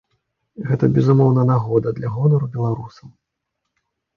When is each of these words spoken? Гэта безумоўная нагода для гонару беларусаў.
Гэта 0.69 0.85
безумоўная 0.95 1.45
нагода 1.51 1.87
для 1.99 2.09
гонару 2.15 2.51
беларусаў. 2.57 3.07